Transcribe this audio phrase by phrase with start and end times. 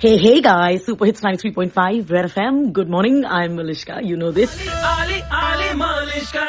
[0.00, 2.72] Hey, hey guys, Super Hits 93.5, Red FM.
[2.72, 4.02] Good morning, I'm Malishka.
[4.02, 4.54] You know this.
[4.90, 6.44] Ali Ali Malishka.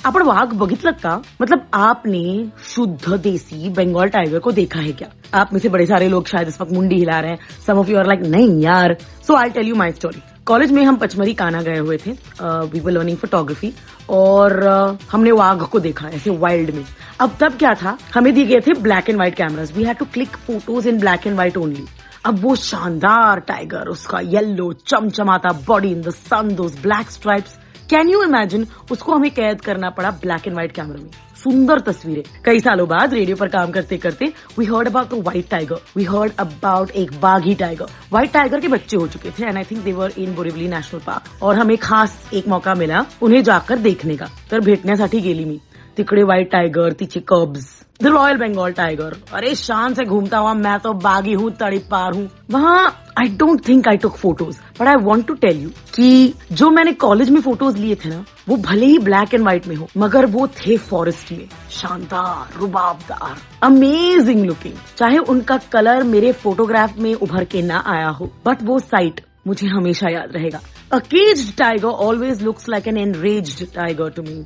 [0.00, 2.22] आपण वाघ बघितलं का मतलब आपने
[2.68, 5.08] शुद्ध देसी बंगाल टाइगर को देखा है क्या
[5.40, 7.90] आप में से बड़े सारे लोग शायद इस वक्त मुंडी हिला रहे हैं some of
[7.90, 8.96] you are like नहीं यार
[9.26, 12.12] so I tell you my story college में हम पचमरी काना गए हुए थे।
[12.42, 13.72] वी वर लर्निंग फोटोग्राफी
[14.10, 16.84] और uh, हमने वाघ को देखा ऐसे वाइल्ड में।
[17.20, 17.96] अब तब क्या था?
[18.14, 21.26] हमें दिए गए थे black and white cameras we had to click photos in black
[21.26, 21.84] and white only
[22.26, 27.56] अब वो शानदार टाइगर उसका yellow चमचमाता body in the sun black stripes
[27.90, 31.10] can you imagine उसको हमें कैद करना पड़ा ब्लैक एंड व्हाइट कैमरा में।
[31.42, 35.80] सुंदर तस्वीरें। कई सालों बाद रेडियो पर काम करते करते we heard about white tiger
[35.96, 39.64] we heard about एक बाघी टाइगर व्हाइट टाइगर के बच्चे हो चुके थे and I
[39.70, 44.16] think they were in Borivali national park और हमें खास एक मौका मिला उन्हें जाकर देखने
[44.16, 45.60] का। तर भेटण्यासाठी गेली मी।
[45.96, 47.68] तिकडे व्हाइट टाइगर तिचे cubs
[48.02, 52.14] the royal Bengal tiger अरे शान से घूमता हुआ मैं तो बागी हूँ तड़ी पार
[52.14, 56.34] हूँ। वहाँ I don't think I took photos but I want to tell you कि
[56.52, 59.74] जो मैंने कॉलेज में फ़ोटोज़ लिए थे ना, वो भले ही ब्लैक एंड व्हाइट में
[59.76, 66.98] हो, मगर वो थे फॉरेस्ट में। शानदार, रुबाबदार अमेजिंग लुकिंग चाहे उनका कलर मेरे फोटोग्राफ
[66.98, 70.60] में उभर के ना आया हो बट वो साइट मुझे हमेशा याद रहेगा।
[70.92, 74.44] A caged tiger always looks like an enraged tiger to me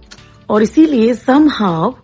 [0.51, 1.95] और इसीलिए सम हाव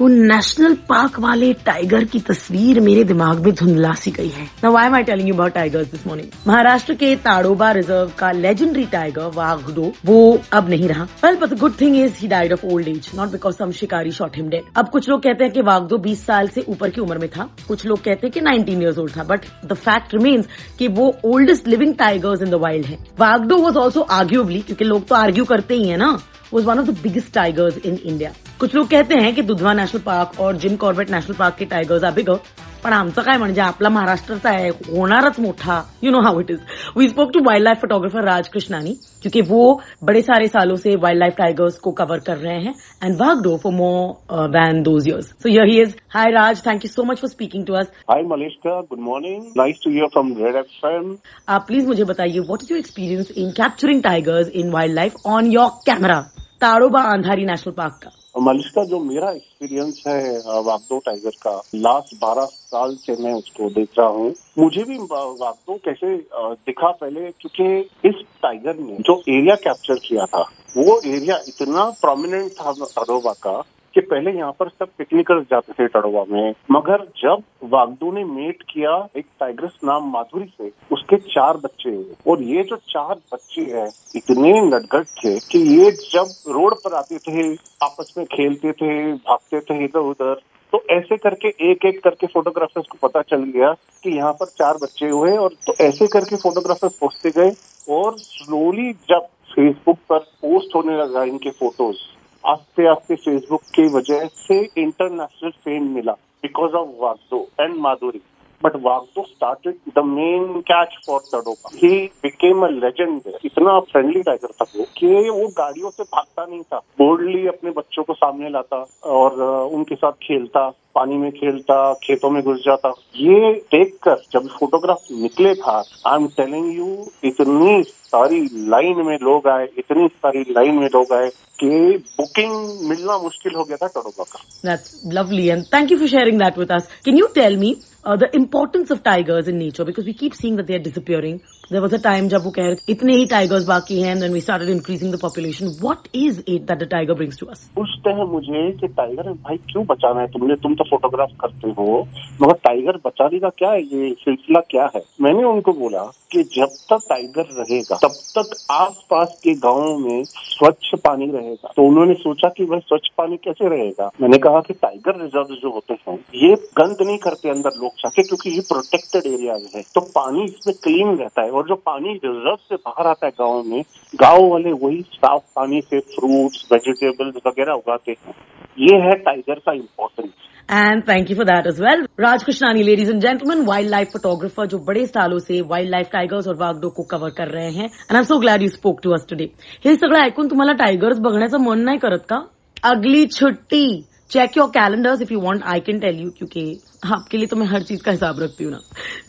[0.00, 4.70] वो नेशनल पार्क वाले टाइगर की तस्वीर मेरे दिमाग में धुंधला सी गई है। ना
[4.70, 8.84] why am I telling you about tigers this morning Maharashtra के ताड़ोबा रिज़र्व का लेजेंडरी
[8.86, 10.18] टाइगर वाघडो वो
[10.52, 13.56] अब नहीं रहा। Well but good thing is he died of old age not because
[13.56, 16.64] some शिकारी शॉट हिम डेड अब कुछ लोग कहते हैं कि वाघडो 20 साल से
[16.68, 19.46] ऊपर की उम्र में था। कुछ लोग कहते हैं कि 19 इयर्स ओल्ड था बट
[19.66, 20.46] द फैक्ट रिमेन्स
[20.78, 25.06] कि वो oldest living tigers in the wild है। वाघडो वॉज़ ऑल्सो आर्ग्यूबली क्योंकि लोग
[25.08, 26.18] तो आर्ग्यू करते ही है ना
[26.52, 30.00] was one of the biggest tigers in India कुछ लोग कहते हैं की दुधवा नॅशनल
[30.02, 32.36] पार्क और जिम कॉर्बेट नॅशनल पार्क के टायगर्स आर बिगर
[32.84, 35.80] पण आमचं काय म्हणजे आपला महाराष्ट्राचा आहे होणारच मोठा.
[36.02, 36.60] You know how it is
[36.96, 39.62] we spoke to wildlife photographer Raj Krishnani क्योंकि वो
[40.06, 42.74] बड़े सारे सालों से वाइल्ड लाइफ टाइगर्स को कवर कर रहे हैं
[43.04, 43.14] and
[43.44, 47.04] worked for more than those years so yeah he is hi Raj thank you so
[47.10, 49.40] much for speaking to us Hi Malishka, good morning.
[49.62, 51.14] Nice to hear from Red FM.
[51.48, 55.68] आप please मुझे बताइए what is your experience in capturing tigers in wildlife on your
[55.86, 56.20] camera
[56.60, 62.44] Tadoba Andhari national park का। मलिश्का, जो मेरा experience है वापदो tiger का last बारह
[62.44, 68.22] साल से मैं उसको देख रहा हूँ। मुझे भी वागदो कैसे दिखा पहले, क्योंकि इस
[68.42, 70.42] टाइगर ने जो एरिया कैप्चर किया था,
[70.76, 73.62] वो एरिया इतना प्रोमिनेंट था अरोबा का
[73.96, 78.62] कि पहले यहाँ पर सब पिकनिकर्स जाते थे टडोबा में, मगर जब वागदू ने मेट
[78.62, 83.62] किया एक टाइग्रस नाम माधुरी से, उसके चार बच्चे हुए। और ये जो चार बच्चे
[83.72, 87.52] हैं, इतने नटगट थे कि ये जब रोड पर आते थे,
[87.82, 90.40] आपस में खेलते थे, भागते थे इधर उधर
[90.72, 93.72] तो ऐसे करके एक एक करके फोटोग्राफर्स को पता चल गया
[94.04, 97.54] कि यहाँ पर चार बच्चे हुए और तो ऐसे करके फोटोग्राफर्स पहुँचते गए
[97.88, 102.04] और स्लोली जब फेसबुक पर पोस्ट होने लगा इनके फ़ोटोज़
[102.44, 108.20] आस्ते आस्ते फेसबुक की वजह से इंटरनेशनल फेम मिला because of Waghdoh and Madhuri.
[108.62, 114.52] But Waghdoh started the main catch for Tadoba he became a legend इतना फ्रेंडली टाइगर
[114.60, 116.78] था वो कि वो गाड़ियों से भागता नहीं था.
[116.98, 118.76] बोल्डली अपने बच्चों को सामने लाता
[119.16, 119.40] और
[119.74, 122.92] उनके साथ खेलता, पानी में खेलता, खेतों में घुस जाता.
[123.16, 125.76] ये देखकर जब फोटोग्राफ निकले था
[126.06, 126.88] आई एम टेलिंग यू
[127.24, 127.82] इतनी
[128.14, 128.40] सारी
[128.70, 131.28] लाइन में लोग आए, इतनी सारी लाइन में लोग आए
[131.60, 131.70] कि
[132.18, 132.54] बुकिंग
[132.88, 136.58] मिलना मुश्किल हो गया था टोडोबा का। That's lovely and thank you for sharing that
[136.58, 137.76] with us can you tell me
[138.08, 141.38] the importance of tigers in nature because we keep seeing that they are disappearing
[141.72, 144.40] There was a time जब वो कह रहे इतने ही tigers बाकी हैं, then we
[144.48, 145.70] started increasing the population.
[145.84, 147.58] What is it that the tiger brings to us?
[147.74, 150.54] पूछते हैं मुझे कि टाइगर भाई क्यों बचाना है तुमने?
[150.54, 152.08] तुम तो फोटोग्राफ करते हो
[152.42, 153.82] मगर टाइगर बचाने का क्या है?
[153.82, 155.02] ये सिलसिला क्या है?
[155.20, 160.94] मैंने उनको बोला कि जब तक टाइगर रहेगा तब तक आसपास के गाँवों में स्वच्छ
[160.94, 164.10] पानी रहेगा। तो उन्होंने सोचा कि भाई स्वच्छ पानी कैसे रहेगा?
[164.20, 168.22] मैंने कहा कि टाइगर रिज़र्व जो होते हैं ये गंद नहीं करते अंदर लोग जाके
[168.22, 172.56] क्योंकि ये प्रोटेक्टेड एरिया है। तो पानी इसमें क्लीन रहता है। और जो पानी रिज़र्व
[172.56, 173.82] से बाहर आता है गाँव में
[174.14, 178.34] गाँव वाले वही साफ़ पानी से फ्रूट्स वेजिटेबल्स वगैरह उगाते हैं।
[178.78, 180.32] ये है टाइगर का importance
[180.68, 182.00] And thank you for that as well.
[182.22, 186.56] Raj Krishnani, ladies and gentlemen, wildlife photographer जो बड़े सालों से वाइल्ड लाइफ टायगर्स और
[186.60, 189.44] वाघडो को कव्हर कर रहे हैं। And I so glad you spoke to us today
[189.84, 192.40] हे सगळं ऐकून तुम्हाला टायगर्स बघण्याचं मन नाही करत का?
[192.84, 193.86] अगली छुट्टी
[194.30, 197.66] check your calendars if you want I can tell you क्योंकि आपके लिए तो मैं
[197.66, 198.80] हर चीज़ का हिसाब रखती हूँ ना।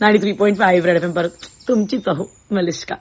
[0.02, 1.26] 93.5 रेड एफएम पर
[1.66, 2.96] तुमचीच अहो मलिश्का